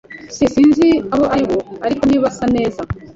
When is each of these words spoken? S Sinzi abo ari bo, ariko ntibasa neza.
S 0.35 0.37
Sinzi 0.53 0.89
abo 1.13 1.25
ari 1.33 1.43
bo, 1.49 1.57
ariko 1.85 2.03
ntibasa 2.05 2.45
neza. 2.55 2.79